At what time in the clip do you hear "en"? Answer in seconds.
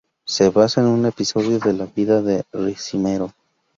0.81-0.87